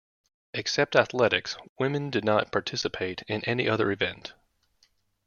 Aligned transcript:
Except 0.55 0.95
athletics, 0.95 1.55
women 1.77 2.09
did 2.09 2.25
not 2.25 2.51
participate 2.51 3.21
in 3.27 3.43
any 3.45 3.69
other 3.69 3.91
event. 3.91 4.33